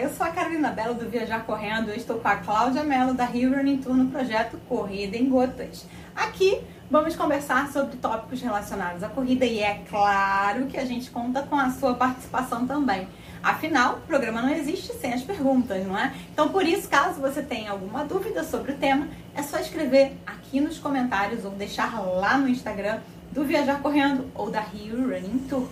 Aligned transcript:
Eu 0.00 0.10
sou 0.10 0.24
a 0.24 0.30
Carolina 0.30 0.70
Belo 0.70 0.94
do 0.94 1.10
Viajar 1.10 1.44
Correndo. 1.44 1.88
Eu 1.88 1.96
estou 1.96 2.20
com 2.20 2.28
a 2.28 2.36
Cláudia 2.36 2.84
Mello 2.84 3.14
da 3.14 3.24
Rio 3.24 3.52
Running 3.52 3.78
Tour 3.78 3.96
no 3.96 4.06
projeto 4.06 4.56
Corrida 4.68 5.16
em 5.16 5.28
Gotas. 5.28 5.86
Aqui 6.14 6.60
vamos 6.88 7.16
conversar 7.16 7.66
sobre 7.72 7.96
tópicos 7.96 8.40
relacionados 8.40 9.02
à 9.02 9.08
corrida 9.08 9.44
e 9.44 9.58
é 9.58 9.82
claro 9.90 10.66
que 10.66 10.76
a 10.76 10.84
gente 10.84 11.10
conta 11.10 11.42
com 11.42 11.56
a 11.56 11.70
sua 11.70 11.94
participação 11.94 12.64
também. 12.64 13.08
Afinal, 13.42 13.94
o 13.96 14.00
programa 14.02 14.40
não 14.40 14.50
existe 14.50 14.92
sem 14.92 15.12
as 15.12 15.22
perguntas, 15.22 15.84
não 15.84 15.98
é? 15.98 16.14
Então, 16.32 16.48
por 16.50 16.64
isso, 16.64 16.88
caso 16.88 17.20
você 17.20 17.42
tenha 17.42 17.72
alguma 17.72 18.04
dúvida 18.04 18.44
sobre 18.44 18.72
o 18.72 18.76
tema, 18.76 19.08
é 19.34 19.42
só 19.42 19.58
escrever 19.58 20.16
aqui 20.24 20.60
nos 20.60 20.78
comentários 20.78 21.44
ou 21.44 21.50
deixar 21.50 22.00
lá 22.00 22.38
no 22.38 22.48
Instagram 22.48 23.00
do 23.32 23.44
Viajar 23.44 23.80
Correndo 23.80 24.30
ou 24.32 24.48
da 24.48 24.60
Rio 24.60 25.08
Running 25.08 25.46
Tour. 25.48 25.66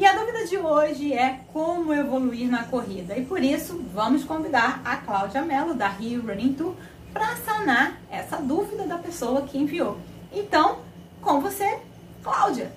E 0.00 0.06
a 0.06 0.14
dúvida 0.14 0.46
de 0.46 0.56
hoje 0.56 1.12
é 1.12 1.40
como 1.52 1.92
evoluir 1.92 2.48
na 2.50 2.64
corrida. 2.64 3.18
E 3.18 3.22
por 3.22 3.44
isso, 3.44 3.84
vamos 3.92 4.24
convidar 4.24 4.80
a 4.82 4.96
Cláudia 4.96 5.42
Mello, 5.42 5.74
da 5.74 5.88
Rio 5.88 6.22
Running 6.26 6.54
Tour, 6.54 6.72
para 7.12 7.36
sanar 7.36 8.00
essa 8.10 8.38
dúvida 8.38 8.84
da 8.86 8.96
pessoa 8.96 9.42
que 9.42 9.58
enviou. 9.58 9.98
Então, 10.32 10.78
com 11.20 11.42
você, 11.42 11.80
Cláudia. 12.22 12.72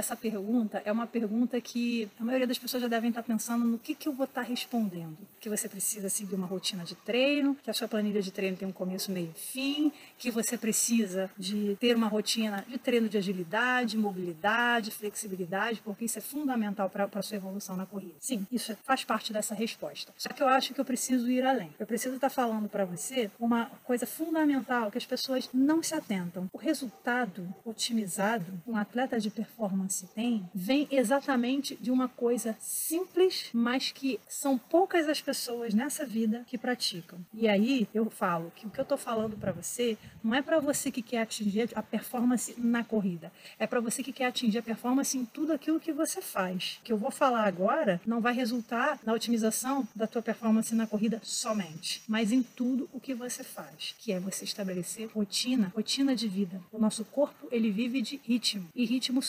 Essa 0.00 0.16
pergunta 0.16 0.80
é 0.82 0.90
uma 0.90 1.06
pergunta 1.06 1.60
que 1.60 2.08
a 2.18 2.24
maioria 2.24 2.46
das 2.46 2.58
pessoas 2.58 2.82
já 2.82 2.88
devem 2.88 3.10
estar 3.10 3.22
pensando 3.22 3.66
no 3.66 3.78
que, 3.78 3.94
que 3.94 4.08
eu 4.08 4.14
vou 4.14 4.24
estar 4.24 4.40
respondendo. 4.40 5.18
Que 5.38 5.50
você 5.50 5.68
precisa 5.68 6.08
seguir 6.08 6.36
uma 6.36 6.46
rotina 6.46 6.84
de 6.84 6.94
treino, 6.94 7.54
que 7.62 7.70
a 7.70 7.74
sua 7.74 7.86
planilha 7.86 8.22
de 8.22 8.30
treino 8.30 8.56
tem 8.56 8.66
um 8.66 8.72
começo, 8.72 9.12
meio 9.12 9.30
e 9.36 9.38
fim, 9.38 9.92
que 10.16 10.30
você 10.30 10.56
precisa 10.56 11.30
de 11.36 11.76
ter 11.78 11.94
uma 11.94 12.08
rotina 12.08 12.64
de 12.66 12.78
treino 12.78 13.10
de 13.10 13.18
agilidade, 13.18 13.98
mobilidade, 13.98 14.90
flexibilidade, 14.90 15.82
porque 15.84 16.06
isso 16.06 16.16
é 16.16 16.22
fundamental 16.22 16.88
para 16.88 17.06
a 17.12 17.22
sua 17.22 17.36
evolução 17.36 17.76
na 17.76 17.84
corrida. 17.84 18.14
Sim, 18.20 18.46
isso 18.50 18.74
faz 18.82 19.04
parte 19.04 19.34
dessa 19.34 19.54
resposta. 19.54 20.14
Só 20.16 20.30
que 20.30 20.42
eu 20.42 20.48
acho 20.48 20.72
que 20.72 20.80
eu 20.80 20.84
preciso 20.86 21.30
ir 21.30 21.44
além. 21.44 21.74
Eu 21.78 21.86
preciso 21.86 22.14
estar 22.14 22.30
falando 22.30 22.70
para 22.70 22.86
você 22.86 23.30
uma 23.38 23.66
coisa 23.84 24.06
fundamental 24.06 24.90
que 24.90 24.96
as 24.96 25.04
pessoas 25.04 25.50
não 25.52 25.82
se 25.82 25.94
atentam. 25.94 26.48
O 26.54 26.56
resultado 26.56 27.46
otimizado, 27.66 28.50
um 28.66 28.78
atleta 28.78 29.20
de 29.20 29.28
performance 29.28 29.89
performance 29.90 30.06
tem 30.14 30.48
vem 30.54 30.86
exatamente 30.90 31.76
de 31.80 31.90
uma 31.90 32.08
coisa 32.08 32.56
simples, 32.60 33.50
mas 33.52 33.90
que 33.90 34.20
são 34.28 34.56
poucas 34.56 35.08
as 35.08 35.20
pessoas 35.20 35.74
nessa 35.74 36.06
vida 36.06 36.44
que 36.46 36.56
praticam. 36.56 37.18
E 37.34 37.48
aí 37.48 37.88
eu 37.92 38.08
falo 38.08 38.52
que 38.54 38.66
o 38.66 38.70
que 38.70 38.78
eu 38.78 38.84
estou 38.84 38.96
falando 38.96 39.36
para 39.36 39.52
você 39.52 39.98
não 40.22 40.34
é 40.34 40.40
para 40.40 40.60
você 40.60 40.90
que 40.90 41.02
quer 41.02 41.22
atingir 41.22 41.70
a 41.74 41.82
performance 41.82 42.54
na 42.58 42.84
corrida, 42.84 43.32
é 43.58 43.66
para 43.66 43.80
você 43.80 44.02
que 44.02 44.12
quer 44.12 44.26
atingir 44.26 44.58
a 44.58 44.62
performance 44.62 45.16
em 45.18 45.24
tudo 45.24 45.52
aquilo 45.52 45.80
que 45.80 45.92
você 45.92 46.22
faz. 46.22 46.78
O 46.80 46.84
que 46.84 46.92
eu 46.92 46.98
vou 46.98 47.10
falar 47.10 47.44
agora 47.44 48.00
não 48.06 48.20
vai 48.20 48.32
resultar 48.32 48.98
na 49.04 49.12
otimização 49.12 49.86
da 49.94 50.06
tua 50.06 50.22
performance 50.22 50.74
na 50.74 50.86
corrida 50.86 51.20
somente, 51.22 52.02
mas 52.06 52.30
em 52.30 52.42
tudo 52.42 52.88
o 52.92 53.00
que 53.00 53.14
você 53.14 53.42
faz, 53.42 53.94
que 53.98 54.12
é 54.12 54.20
você 54.20 54.44
estabelecer 54.44 55.08
rotina, 55.08 55.72
rotina 55.74 56.14
de 56.14 56.28
vida. 56.28 56.60
O 56.72 56.78
nosso 56.78 57.04
corpo 57.04 57.48
ele 57.50 57.70
vive 57.70 58.02
de 58.02 58.20
ritmo 58.22 58.68
e 58.74 58.84
ritmo 58.84 59.22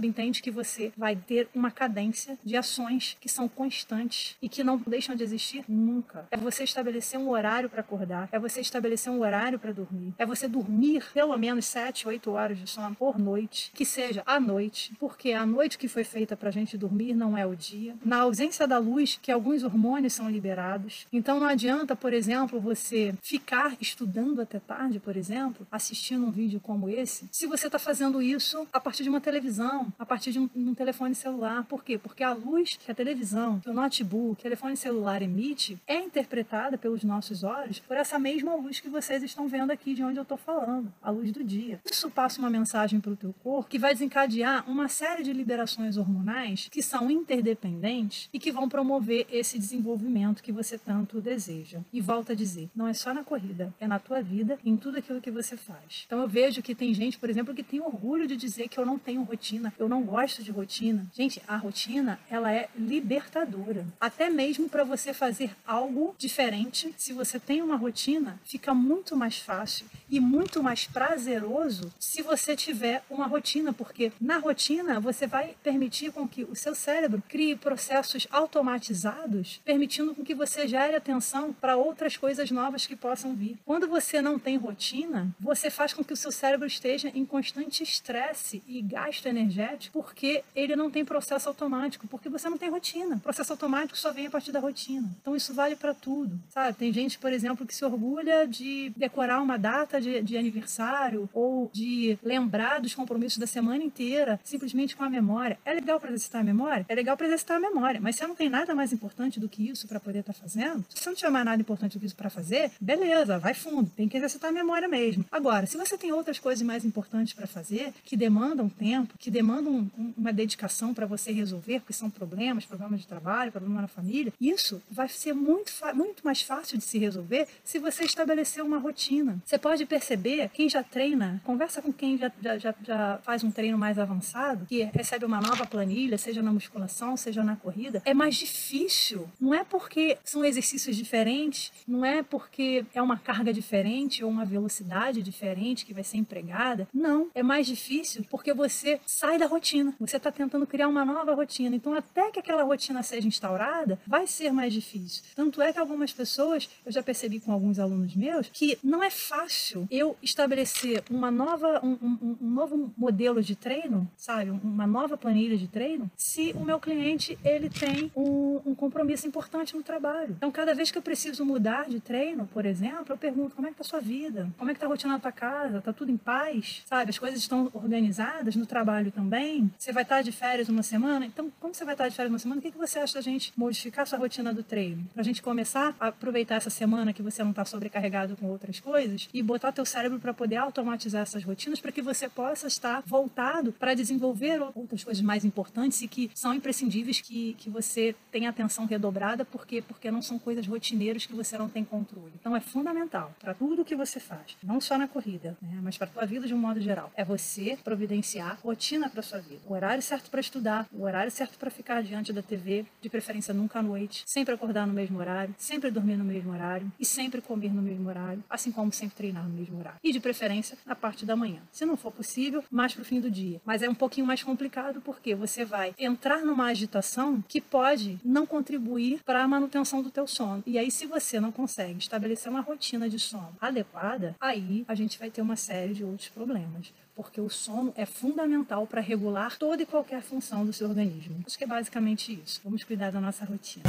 subentende 0.00 0.40
que 0.40 0.50
você 0.50 0.90
vai 0.96 1.14
ter 1.14 1.46
uma 1.54 1.70
cadência 1.70 2.38
de 2.42 2.56
ações 2.56 3.18
que 3.20 3.28
são 3.28 3.46
constantes 3.46 4.34
e 4.40 4.48
que 4.48 4.64
não 4.64 4.78
deixam 4.78 5.14
de 5.14 5.22
existir 5.22 5.62
nunca. 5.68 6.26
É 6.30 6.38
você 6.38 6.64
estabelecer 6.64 7.20
um 7.20 7.28
horário 7.28 7.68
para 7.68 7.82
acordar, 7.82 8.26
é 8.32 8.38
você 8.38 8.62
estabelecer 8.62 9.12
um 9.12 9.20
horário 9.20 9.58
para 9.58 9.72
dormir, 9.72 10.14
é 10.16 10.24
você 10.24 10.48
dormir 10.48 11.04
pelo 11.12 11.36
menos 11.36 11.66
7, 11.66 12.08
8 12.08 12.30
horas 12.30 12.58
de 12.58 12.66
sono 12.66 12.94
por 12.94 13.18
noite, 13.18 13.70
que 13.74 13.84
seja 13.84 14.22
à 14.24 14.40
noite, 14.40 14.94
porque 14.98 15.32
a 15.32 15.44
noite 15.44 15.76
que 15.76 15.86
foi 15.86 16.02
feita 16.02 16.34
para 16.34 16.48
a 16.48 16.52
gente 16.52 16.78
dormir 16.78 17.12
não 17.12 17.36
é 17.36 17.44
o 17.44 17.54
dia. 17.54 17.94
Na 18.02 18.20
ausência 18.20 18.66
da 18.66 18.78
luz, 18.78 19.18
que 19.20 19.30
alguns 19.30 19.62
hormônios 19.62 20.14
são 20.14 20.30
liberados. 20.30 21.06
Então 21.12 21.38
não 21.38 21.46
adianta, 21.46 21.94
por 21.94 22.14
exemplo, 22.14 22.58
você 22.58 23.14
ficar 23.20 23.76
estudando 23.78 24.40
até 24.40 24.58
tarde, 24.58 24.98
por 24.98 25.14
exemplo, 25.14 25.66
assistindo 25.70 26.24
um 26.24 26.30
vídeo 26.30 26.58
como 26.58 26.88
esse, 26.88 27.28
se 27.30 27.46
você 27.46 27.66
está 27.66 27.78
fazendo 27.78 28.22
isso 28.22 28.66
a 28.72 28.80
partir 28.80 29.02
de 29.02 29.10
uma 29.10 29.20
televisão 29.20 29.79
a 29.98 30.06
partir 30.06 30.32
de 30.32 30.38
um, 30.38 30.48
um, 30.54 30.74
telefone 30.74 31.14
celular. 31.14 31.64
Por 31.64 31.84
quê? 31.84 31.98
Porque 31.98 32.22
a 32.22 32.32
luz 32.32 32.76
que 32.76 32.90
a 32.90 32.94
televisão, 32.94 33.60
que 33.60 33.70
o 33.70 33.74
notebook, 33.74 34.40
o 34.40 34.42
telefone 34.42 34.76
celular 34.76 35.22
emite 35.22 35.78
é 35.86 35.96
interpretada 35.96 36.78
pelos 36.78 37.04
nossos 37.04 37.44
olhos 37.44 37.78
por 37.78 37.96
essa 37.96 38.18
mesma 38.18 38.54
luz 38.54 38.80
que 38.80 38.88
vocês 38.88 39.22
estão 39.22 39.48
vendo 39.48 39.70
aqui 39.70 39.94
de 39.94 40.02
onde 40.02 40.18
eu 40.18 40.22
estou 40.22 40.38
falando, 40.38 40.92
a 41.02 41.10
luz 41.10 41.32
do 41.32 41.42
dia. 41.44 41.80
Isso 41.84 42.10
passa 42.10 42.40
uma 42.40 42.50
mensagem 42.50 43.00
para 43.00 43.12
o 43.12 43.16
teu 43.16 43.34
corpo 43.42 43.70
que 43.70 43.78
vai 43.78 43.92
desencadear 43.92 44.68
uma 44.68 44.88
série 44.88 45.22
de 45.22 45.32
liberações 45.32 45.96
hormonais 45.96 46.68
que 46.70 46.82
são 46.82 47.10
interdependentes 47.10 48.28
e 48.32 48.38
que 48.38 48.52
vão 48.52 48.68
promover 48.68 49.26
esse 49.30 49.58
desenvolvimento 49.58 50.42
que 50.42 50.52
você 50.52 50.78
tanto 50.78 51.20
deseja. 51.20 51.80
E 51.92 52.00
volta 52.00 52.32
a 52.32 52.36
dizer, 52.36 52.70
não 52.74 52.86
é 52.86 52.92
só 52.92 53.12
na 53.12 53.24
corrida, 53.24 53.72
é 53.80 53.86
na 53.86 53.98
tua 53.98 54.22
vida, 54.22 54.58
em 54.64 54.76
tudo 54.76 54.98
aquilo 54.98 55.20
que 55.20 55.30
você 55.30 55.56
faz. 55.56 56.04
Então 56.06 56.20
eu 56.20 56.28
vejo 56.28 56.62
que 56.62 56.74
tem 56.74 56.92
gente, 56.94 57.18
por 57.18 57.30
exemplo, 57.30 57.54
que 57.54 57.62
tem 57.62 57.80
orgulho 57.80 58.26
de 58.26 58.36
dizer 58.36 58.68
que 58.68 58.78
eu 58.78 58.86
não 58.86 58.98
tenho 58.98 59.22
rotina, 59.22 59.69
eu 59.78 59.88
não 59.88 60.02
gosto 60.02 60.42
de 60.42 60.50
rotina. 60.50 61.06
Gente, 61.12 61.42
a 61.46 61.56
rotina, 61.56 62.18
ela 62.30 62.52
é 62.52 62.68
libertadora. 62.76 63.86
Até 64.00 64.28
mesmo 64.28 64.68
para 64.68 64.84
você 64.84 65.12
fazer 65.12 65.50
algo 65.66 66.14
diferente, 66.18 66.94
se 66.96 67.12
você 67.12 67.38
tem 67.38 67.62
uma 67.62 67.76
rotina, 67.76 68.40
fica 68.44 68.74
muito 68.74 69.16
mais 69.16 69.38
fácil 69.38 69.86
e 70.08 70.20
muito 70.20 70.62
mais 70.62 70.86
prazeroso 70.86 71.92
se 71.98 72.22
você 72.22 72.56
tiver 72.56 73.02
uma 73.08 73.26
rotina, 73.26 73.72
porque 73.72 74.12
na 74.20 74.38
rotina 74.38 75.00
você 75.00 75.26
vai 75.26 75.54
permitir 75.62 76.12
com 76.12 76.26
que 76.26 76.44
o 76.44 76.54
seu 76.54 76.74
cérebro 76.74 77.22
crie 77.28 77.56
processos 77.56 78.26
automatizados, 78.30 79.60
permitindo 79.64 80.14
com 80.14 80.24
que 80.24 80.34
você 80.34 80.66
gere 80.66 80.96
atenção 80.96 81.52
para 81.52 81.76
outras 81.76 82.16
coisas 82.16 82.50
novas 82.50 82.86
que 82.86 82.96
possam 82.96 83.34
vir. 83.34 83.58
Quando 83.64 83.86
você 83.86 84.20
não 84.20 84.38
tem 84.38 84.56
rotina, 84.56 85.28
você 85.38 85.70
faz 85.70 85.92
com 85.92 86.04
que 86.04 86.12
o 86.12 86.16
seu 86.16 86.32
cérebro 86.32 86.66
esteja 86.66 87.10
em 87.14 87.24
constante 87.24 87.82
estresse 87.82 88.62
e 88.66 88.82
gasto 88.82 89.26
energético 89.26 89.59
porque 89.92 90.42
ele 90.54 90.76
não 90.76 90.90
tem 90.90 91.04
processo 91.04 91.48
automático, 91.48 92.06
porque 92.06 92.28
você 92.28 92.48
não 92.48 92.58
tem 92.58 92.70
rotina. 92.70 93.16
O 93.16 93.20
processo 93.20 93.52
automático 93.52 93.98
só 93.98 94.12
vem 94.12 94.26
a 94.26 94.30
partir 94.30 94.52
da 94.52 94.60
rotina. 94.60 95.08
Então 95.20 95.34
isso 95.34 95.52
vale 95.54 95.76
para 95.76 95.94
tudo, 95.94 96.38
sabe? 96.48 96.76
Tem 96.76 96.92
gente, 96.92 97.18
por 97.18 97.32
exemplo, 97.32 97.66
que 97.66 97.74
se 97.74 97.84
orgulha 97.84 98.46
de 98.46 98.92
decorar 98.96 99.40
uma 99.40 99.58
data 99.58 100.00
de, 100.00 100.22
de 100.22 100.36
aniversário 100.36 101.28
ou 101.32 101.70
de 101.72 102.18
lembrar 102.22 102.80
dos 102.80 102.94
compromissos 102.94 103.38
da 103.38 103.46
semana 103.46 103.82
inteira 103.82 104.40
simplesmente 104.44 104.96
com 104.96 105.04
a 105.04 105.10
memória. 105.10 105.58
É 105.64 105.72
legal 105.72 106.00
para 106.00 106.10
exercitar 106.10 106.40
a 106.40 106.44
memória? 106.44 106.86
É 106.88 106.94
legal 106.94 107.16
para 107.16 107.26
exercitar 107.26 107.56
a 107.56 107.60
memória, 107.60 108.00
mas 108.00 108.16
você 108.16 108.26
não 108.26 108.34
tem 108.34 108.48
nada 108.48 108.74
mais 108.74 108.92
importante 108.92 109.40
do 109.40 109.48
que 109.48 109.68
isso 109.68 109.86
para 109.86 110.00
poder 110.00 110.20
estar 110.20 110.32
tá 110.32 110.38
fazendo? 110.38 110.84
Se 110.88 111.02
você 111.02 111.08
não 111.08 111.16
tiver 111.16 111.30
mais 111.30 111.44
nada 111.44 111.60
importante 111.60 111.94
do 111.94 112.00
que 112.00 112.06
isso 112.06 112.16
para 112.16 112.30
fazer, 112.30 112.70
beleza, 112.80 113.38
vai 113.38 113.54
fundo, 113.54 113.90
tem 113.96 114.08
que 114.08 114.16
exercitar 114.16 114.50
a 114.50 114.52
memória 114.52 114.88
mesmo. 114.88 115.24
Agora, 115.30 115.66
se 115.66 115.76
você 115.76 115.96
tem 115.96 116.12
outras 116.12 116.38
coisas 116.38 116.64
mais 116.66 116.84
importantes 116.84 117.32
para 117.32 117.46
fazer, 117.46 117.92
que 118.04 118.16
demandam 118.16 118.68
tempo, 118.68 119.14
que 119.18 119.30
demandam 119.30 119.49
demanda 119.50 119.68
um, 119.68 119.90
uma 120.16 120.32
dedicação 120.32 120.94
para 120.94 121.06
você 121.06 121.32
resolver, 121.32 121.80
porque 121.80 121.92
são 121.92 122.08
problemas, 122.08 122.64
problemas 122.64 123.00
de 123.00 123.06
trabalho, 123.06 123.50
problema 123.50 123.82
na 123.82 123.88
família, 123.88 124.32
isso 124.40 124.80
vai 124.88 125.08
ser 125.08 125.32
muito, 125.32 125.72
muito 125.94 126.24
mais 126.24 126.40
fácil 126.40 126.78
de 126.78 126.84
se 126.84 126.98
resolver 126.98 127.48
se 127.64 127.78
você 127.78 128.04
estabelecer 128.04 128.62
uma 128.62 128.78
rotina. 128.78 129.38
Você 129.44 129.58
pode 129.58 129.84
perceber, 129.86 130.48
quem 130.50 130.68
já 130.68 130.82
treina, 130.82 131.40
conversa 131.44 131.82
com 131.82 131.92
quem 131.92 132.16
já, 132.16 132.30
já, 132.40 132.74
já 132.82 133.18
faz 133.22 133.42
um 133.42 133.50
treino 133.50 133.76
mais 133.76 133.98
avançado, 133.98 134.66
que 134.66 134.84
recebe 134.94 135.24
uma 135.24 135.40
nova 135.40 135.66
planilha, 135.66 136.16
seja 136.16 136.42
na 136.42 136.52
musculação, 136.52 137.16
seja 137.16 137.42
na 137.42 137.56
corrida, 137.56 138.00
é 138.04 138.14
mais 138.14 138.36
difícil. 138.36 139.28
Não 139.40 139.52
é 139.52 139.64
porque 139.64 140.16
são 140.24 140.44
exercícios 140.44 140.96
diferentes, 140.96 141.72
não 141.88 142.04
é 142.04 142.22
porque 142.22 142.84
é 142.94 143.02
uma 143.02 143.18
carga 143.18 143.52
diferente 143.52 144.22
ou 144.22 144.30
uma 144.30 144.44
velocidade 144.44 145.22
diferente 145.22 145.84
que 145.84 145.94
vai 145.94 146.04
ser 146.04 146.18
empregada. 146.18 146.86
Não, 146.94 147.28
é 147.34 147.42
mais 147.42 147.66
difícil 147.66 148.24
porque 148.30 148.52
você 148.52 149.00
sai 149.06 149.39
da 149.40 149.46
rotina. 149.46 149.94
Você 149.98 150.18
está 150.18 150.30
tentando 150.30 150.66
criar 150.66 150.86
uma 150.86 151.04
nova 151.04 151.34
rotina. 151.34 151.74
Então, 151.74 151.94
até 151.94 152.30
que 152.30 152.38
aquela 152.38 152.62
rotina 152.62 153.02
seja 153.02 153.26
instaurada, 153.26 153.98
vai 154.06 154.26
ser 154.26 154.52
mais 154.52 154.72
difícil. 154.72 155.24
Tanto 155.34 155.60
é 155.62 155.72
que 155.72 155.78
algumas 155.78 156.12
pessoas, 156.12 156.68
eu 156.84 156.92
já 156.92 157.02
percebi 157.02 157.40
com 157.40 157.50
alguns 157.50 157.78
alunos 157.78 158.14
meus, 158.14 158.48
que 158.52 158.78
não 158.84 159.02
é 159.02 159.10
fácil 159.10 159.88
eu 159.90 160.16
estabelecer 160.22 161.02
uma 161.10 161.30
nova, 161.30 161.80
um, 161.82 161.92
um, 162.02 162.36
um 162.42 162.50
novo 162.50 162.92
modelo 162.96 163.42
de 163.42 163.56
treino, 163.56 164.08
sabe, 164.16 164.50
uma 164.50 164.86
nova 164.86 165.16
planilha 165.16 165.56
de 165.56 165.66
treino, 165.66 166.10
se 166.16 166.52
o 166.52 166.64
meu 166.64 166.78
cliente 166.78 167.38
ele 167.42 167.70
tem 167.70 168.12
um, 168.14 168.60
um 168.66 168.74
compromisso 168.74 169.26
importante 169.26 169.74
no 169.74 169.82
trabalho. 169.82 170.34
Então, 170.36 170.50
cada 170.50 170.74
vez 170.74 170.90
que 170.90 170.98
eu 170.98 171.02
preciso 171.02 171.44
mudar 171.44 171.88
de 171.88 171.98
treino, 171.98 172.46
por 172.52 172.66
exemplo, 172.66 173.06
eu 173.14 173.16
pergunto 173.16 173.56
como 173.56 173.66
é 173.66 173.70
que 173.70 173.76
tá 173.78 173.82
a 173.82 173.88
sua 173.88 174.00
vida, 174.00 174.50
como 174.58 174.70
é 174.70 174.74
que 174.74 174.80
tá 174.80 174.84
a 174.84 174.88
rotina 174.88 175.14
da 175.14 175.18
tua 175.18 175.32
casa, 175.32 175.80
tá 175.80 175.92
tudo 175.94 176.12
em 176.12 176.18
paz, 176.18 176.82
sabe, 176.86 177.08
as 177.08 177.18
coisas 177.18 177.38
estão 177.38 177.70
organizadas 177.72 178.54
no 178.54 178.66
trabalho 178.66 179.10
também 179.10 179.29
também. 179.30 179.70
Você 179.78 179.92
vai 179.92 180.02
estar 180.02 180.22
de 180.22 180.32
férias 180.32 180.68
uma 180.68 180.82
semana, 180.82 181.24
então, 181.24 181.52
como 181.60 181.72
você 181.72 181.84
vai 181.84 181.94
estar 181.94 182.08
de 182.08 182.16
férias 182.16 182.32
uma 182.32 182.38
semana, 182.38 182.58
o 182.58 182.62
que, 182.62 182.70
você 182.76 182.98
acha 182.98 183.14
da 183.14 183.20
gente 183.20 183.52
modificar 183.56 184.04
sua 184.06 184.18
rotina 184.18 184.52
do 184.52 184.64
treino? 184.64 185.06
Para 185.12 185.20
a 185.20 185.24
gente 185.24 185.40
começar 185.40 185.94
a 186.00 186.08
aproveitar 186.08 186.56
essa 186.56 186.70
semana 186.70 187.12
que 187.12 187.22
você 187.22 187.42
não 187.44 187.50
está 187.50 187.64
sobrecarregado 187.64 188.36
com 188.36 188.46
outras 188.46 188.80
coisas 188.80 189.28
e 189.32 189.40
botar 189.42 189.70
teu 189.70 189.84
cérebro 189.84 190.18
para 190.18 190.34
poder 190.34 190.56
automatizar 190.56 191.22
essas 191.22 191.44
rotinas 191.44 191.78
para 191.78 191.92
que 191.92 192.02
você 192.02 192.28
possa 192.28 192.66
estar 192.66 193.02
voltado 193.06 193.72
para 193.72 193.94
desenvolver 193.94 194.60
outras 194.74 195.04
coisas 195.04 195.22
mais 195.22 195.44
importantes 195.44 196.02
e 196.02 196.08
que 196.08 196.30
são 196.34 196.52
imprescindíveis 196.52 197.20
que, 197.20 197.54
que 197.54 197.70
você 197.70 198.16
tenha 198.32 198.50
atenção 198.50 198.86
redobrada, 198.86 199.44
porque 199.44 199.82
porque 199.82 200.10
não 200.10 200.22
são 200.22 200.38
coisas 200.38 200.66
rotineiras 200.66 201.26
que 201.26 201.34
você 201.34 201.56
não 201.56 201.68
tem 201.68 201.84
controle. 201.84 202.32
Então 202.40 202.56
é 202.56 202.60
fundamental 202.60 203.32
para 203.38 203.54
tudo 203.54 203.84
que 203.84 203.94
você 203.94 204.18
faz, 204.18 204.56
não 204.62 204.80
só 204.80 204.98
na 204.98 205.06
corrida, 205.06 205.56
né, 205.62 205.78
mas 205.82 205.96
para 205.96 206.08
tua 206.08 206.26
vida 206.26 206.46
de 206.46 206.54
um 206.54 206.58
modo 206.58 206.80
geral, 206.80 207.12
é 207.14 207.24
você 207.24 207.78
providenciar 207.84 208.58
rotina 208.62 209.08
para 209.08 209.19
sua 209.22 209.40
vida. 209.40 209.60
O 209.66 209.72
horário 209.72 210.02
certo 210.02 210.30
para 210.30 210.40
estudar, 210.40 210.86
o 210.92 211.02
horário 211.02 211.30
certo 211.30 211.58
para 211.58 211.70
ficar 211.70 212.02
diante 212.02 212.32
da 212.32 212.42
TV, 212.42 212.84
de 213.00 213.08
preferência 213.08 213.52
nunca 213.54 213.78
à 213.78 213.82
noite, 213.82 214.22
sempre 214.26 214.54
acordar 214.54 214.86
no 214.86 214.92
mesmo 214.92 215.18
horário, 215.18 215.54
sempre 215.58 215.90
dormir 215.90 216.16
no 216.16 216.24
mesmo 216.24 216.52
horário 216.52 216.90
e 216.98 217.04
sempre 217.04 217.40
comer 217.40 217.72
no 217.72 217.82
mesmo 217.82 218.08
horário, 218.08 218.42
assim 218.48 218.72
como 218.72 218.92
sempre 218.92 219.16
treinar 219.16 219.44
no 219.44 219.54
mesmo 219.54 219.78
horário. 219.78 219.98
E 220.02 220.12
de 220.12 220.20
preferência 220.20 220.76
na 220.84 220.94
parte 220.94 221.24
da 221.24 221.36
manhã. 221.36 221.60
Se 221.72 221.84
não 221.84 221.96
for 221.96 222.12
possível, 222.12 222.64
mais 222.70 222.94
para 222.94 223.02
o 223.02 223.04
fim 223.04 223.20
do 223.20 223.30
dia. 223.30 223.60
Mas 223.64 223.82
é 223.82 223.88
um 223.88 223.94
pouquinho 223.94 224.26
mais 224.26 224.42
complicado 224.42 225.00
porque 225.00 225.34
você 225.34 225.64
vai 225.64 225.94
entrar 225.98 226.42
numa 226.42 226.66
agitação 226.66 227.42
que 227.46 227.60
pode 227.60 228.18
não 228.24 228.46
contribuir 228.46 229.20
para 229.24 229.42
a 229.42 229.48
manutenção 229.48 230.02
do 230.02 230.10
teu 230.10 230.26
sono. 230.26 230.62
E 230.66 230.78
aí 230.78 230.90
se 230.90 231.06
você 231.06 231.40
não 231.40 231.52
consegue 231.52 231.98
estabelecer 231.98 232.50
uma 232.50 232.60
rotina 232.60 233.08
de 233.08 233.18
sono 233.18 233.56
adequada, 233.60 234.36
aí 234.40 234.84
a 234.88 234.94
gente 234.94 235.18
vai 235.18 235.30
ter 235.30 235.42
uma 235.42 235.56
série 235.56 235.94
de 235.94 236.04
outros 236.04 236.28
problemas 236.28 236.92
porque 237.20 237.38
o 237.38 237.50
sono 237.50 237.92
é 237.98 238.06
fundamental 238.06 238.86
para 238.86 238.98
regular 239.02 239.58
toda 239.58 239.82
e 239.82 239.84
qualquer 239.84 240.22
função 240.22 240.64
do 240.64 240.72
seu 240.72 240.88
organismo. 240.88 241.36
Acho 241.46 241.58
que 241.58 241.64
é 241.64 241.66
basicamente 241.66 242.40
isso. 242.42 242.62
Vamos 242.64 242.82
cuidar 242.82 243.10
da 243.10 243.20
nossa 243.20 243.44
rotina. 243.44 243.84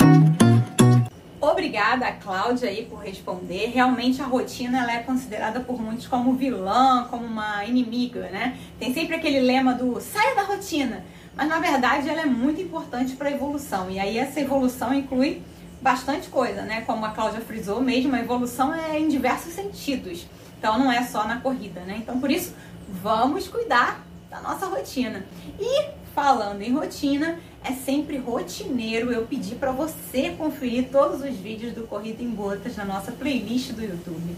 Obrigada, 1.39 2.12
Cláudia, 2.12 2.68
aí, 2.68 2.86
por 2.86 3.00
responder. 3.00 3.68
Realmente 3.68 4.22
a 4.22 4.25
rotina 4.25 4.83
ela 4.83 4.92
é 4.92 5.00
considerada 5.00 5.62
por 5.62 5.81
muitos 5.81 6.07
como 6.07 6.33
vilã, 6.33 7.07
como 7.10 7.25
uma 7.25 7.63
inimiga, 7.63 8.30
né? 8.30 8.60
Tem 8.78 8.94
sempre 8.94 9.16
aquele 9.16 9.39
lema 9.39 9.74
do 9.74 10.01
saia 10.01 10.36
da 10.36 10.44
rotina, 10.44 11.06
mas 11.34 11.48
na 11.48 11.60
verdade 11.60 12.10
ela 12.10 12.24
é 12.24 12.25
muito 12.25 12.62
importante 12.62 13.16
para 13.16 13.30
a 13.30 13.31
evolução. 13.31 13.89
E 13.89 13.98
aí 13.98 14.18
essa 14.18 14.42
evolução 14.42 14.94
inclui 14.94 15.42
bastante 15.81 16.30
coisa, 16.30 16.62
né? 16.62 16.81
Como 16.81 17.06
a 17.06 17.10
Cláudia 17.10 17.42
frisou 17.42 17.81
mesmo, 17.81 18.16
a 18.16 18.19
evolução 18.19 18.74
é 18.74 19.00
em 19.00 19.07
diversos 19.07 19.54
sentidos. 19.54 20.28
Então 20.57 20.78
não 20.78 20.92
é 20.92 21.04
só 21.04 21.28
na 21.28 21.42
corrida, 21.42 21.81
né? 21.81 21.98
Então 21.98 22.19
por 22.19 22.30
isso 22.30 22.54
vamos 22.88 23.48
cuidar 23.48 24.06
da 24.30 24.39
nossa 24.39 24.68
rotina. 24.68 25.25
E 25.60 25.86
falando 26.13 26.62
em 26.62 26.74
rotina, 26.74 27.39
é 27.63 27.72
sempre 27.72 28.18
rotineiro 28.18 29.12
eu 29.12 29.25
pedir 29.25 29.56
para 29.56 29.72
você 29.72 30.31
conferir 30.31 30.89
todos 30.92 31.22
os 31.22 31.36
vídeos 31.36 31.74
do 31.74 31.88
Corrida 31.88 32.24
em 32.24 32.31
Gotas 32.31 32.75
na 32.75 32.86
nossa 32.86 33.12
playlist 33.12 33.72
do 33.72 33.81
YouTube. 33.81 34.36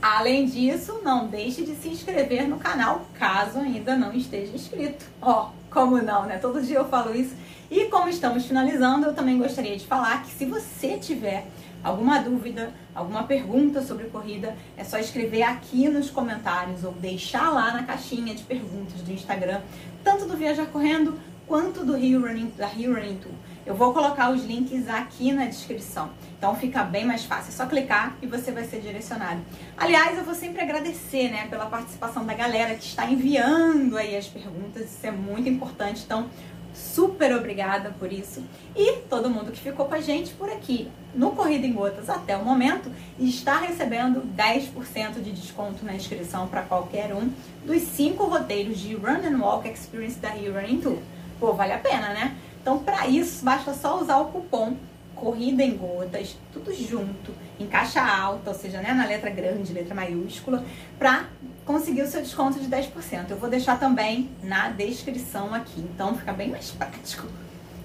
Além 0.00 0.46
disso, 0.46 1.00
não 1.02 1.28
deixe 1.28 1.62
de 1.62 1.74
se 1.76 1.88
inscrever 1.88 2.46
no 2.46 2.58
canal 2.58 3.06
caso 3.14 3.58
ainda 3.58 3.96
não 3.96 4.12
esteja 4.12 4.54
inscrito. 4.54 5.06
Ó, 5.20 5.50
como 5.74 6.00
não, 6.00 6.24
né? 6.24 6.38
Todo 6.38 6.62
dia 6.62 6.78
eu 6.78 6.84
falo 6.84 7.14
isso. 7.14 7.34
E 7.68 7.86
como 7.86 8.08
estamos 8.08 8.46
finalizando, 8.46 9.06
eu 9.06 9.12
também 9.12 9.36
gostaria 9.36 9.76
de 9.76 9.84
falar 9.84 10.22
que 10.22 10.30
se 10.30 10.46
você 10.46 10.96
tiver 10.96 11.48
alguma 11.82 12.20
dúvida, 12.20 12.72
alguma 12.94 13.24
pergunta 13.24 13.82
sobre 13.82 14.04
corrida, 14.04 14.56
é 14.76 14.84
só 14.84 14.96
escrever 14.98 15.42
aqui 15.42 15.88
nos 15.88 16.08
comentários 16.08 16.84
ou 16.84 16.92
deixar 16.92 17.50
lá 17.50 17.72
na 17.72 17.82
caixinha 17.82 18.34
de 18.34 18.44
perguntas 18.44 19.02
do 19.02 19.12
Instagram, 19.12 19.60
tanto 20.04 20.26
do 20.26 20.36
Viajar 20.36 20.66
Correndo 20.66 21.18
quanto 21.46 21.84
do 21.84 21.96
Rio 21.96 22.20
Running, 22.20 22.52
da 22.56 22.66
Rio 22.66 22.94
Running 22.94 23.16
Tour. 23.16 23.32
Eu 23.66 23.74
vou 23.74 23.92
colocar 23.92 24.30
os 24.30 24.44
links 24.44 24.88
aqui 24.88 25.32
na 25.32 25.46
descrição. 25.46 26.10
Então 26.36 26.54
fica 26.54 26.82
bem 26.84 27.04
mais 27.04 27.24
fácil. 27.24 27.48
É 27.48 27.52
só 27.52 27.66
clicar 27.66 28.16
e 28.20 28.26
você 28.26 28.52
vai 28.52 28.64
ser 28.64 28.80
direcionado. 28.80 29.40
Aliás, 29.76 30.18
eu 30.18 30.24
vou 30.24 30.34
sempre 30.34 30.62
agradecer, 30.62 31.30
né, 31.30 31.46
pela 31.48 31.66
participação 31.66 32.26
da 32.26 32.34
galera 32.34 32.74
que 32.74 32.84
está 32.84 33.06
enviando 33.10 33.96
aí 33.96 34.16
as 34.16 34.26
perguntas. 34.26 34.82
Isso 34.92 35.06
é 35.06 35.10
muito 35.10 35.48
importante. 35.48 36.02
Então, 36.04 36.28
Super 36.74 37.32
obrigada 37.36 37.94
por 38.00 38.12
isso. 38.12 38.42
E 38.74 38.96
todo 39.08 39.30
mundo 39.30 39.52
que 39.52 39.60
ficou 39.60 39.86
com 39.86 39.94
a 39.94 40.00
gente 40.00 40.34
por 40.34 40.50
aqui 40.50 40.90
no 41.14 41.30
Corrida 41.30 41.64
em 41.64 41.72
Gotas 41.72 42.10
até 42.10 42.36
o 42.36 42.44
momento 42.44 42.90
está 43.16 43.60
recebendo 43.60 44.22
10% 44.36 45.22
de 45.22 45.30
desconto 45.30 45.84
na 45.84 45.94
inscrição 45.94 46.48
para 46.48 46.62
qualquer 46.62 47.14
um 47.14 47.30
dos 47.64 47.80
cinco 47.82 48.24
roteiros 48.24 48.80
de 48.80 48.94
Run 48.96 49.24
and 49.24 49.38
Walk 49.38 49.68
Experience 49.68 50.18
da 50.18 50.30
Rio 50.30 50.52
Running 50.52 50.80
Tour. 50.80 50.98
Pô, 51.38 51.52
vale 51.52 51.72
a 51.72 51.78
pena, 51.78 52.08
né? 52.08 52.34
Então, 52.64 52.78
para 52.78 53.06
isso, 53.06 53.44
basta 53.44 53.74
só 53.74 54.00
usar 54.00 54.16
o 54.16 54.32
cupom 54.32 54.74
Corrida 55.14 55.62
em 55.62 55.76
Gotas, 55.76 56.34
tudo 56.50 56.72
junto, 56.72 57.30
em 57.60 57.66
caixa 57.66 58.00
alta, 58.00 58.48
ou 58.48 58.56
seja, 58.56 58.80
né, 58.80 58.94
na 58.94 59.04
letra 59.04 59.28
grande, 59.28 59.70
letra 59.70 59.94
maiúscula, 59.94 60.64
para 60.98 61.26
conseguir 61.66 62.00
o 62.00 62.06
seu 62.06 62.22
desconto 62.22 62.58
de 62.58 62.66
10%. 62.66 63.28
Eu 63.28 63.36
vou 63.36 63.50
deixar 63.50 63.78
também 63.78 64.30
na 64.42 64.70
descrição 64.70 65.52
aqui, 65.52 65.78
então 65.78 66.16
fica 66.16 66.32
bem 66.32 66.48
mais 66.48 66.70
prático. 66.72 67.28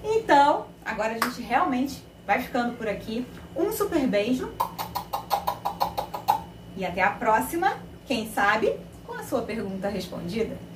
Então, 0.02 0.64
agora 0.82 1.10
a 1.12 1.26
gente 1.26 1.42
realmente 1.42 2.02
vai 2.26 2.40
ficando 2.40 2.74
por 2.78 2.88
aqui. 2.88 3.26
Um 3.54 3.70
super 3.72 4.06
beijo 4.06 4.50
e 6.74 6.86
até 6.86 7.02
a 7.02 7.10
próxima, 7.10 7.76
quem 8.06 8.32
sabe, 8.32 8.80
com 9.06 9.12
a 9.12 9.24
sua 9.24 9.42
pergunta 9.42 9.90
respondida. 9.90 10.69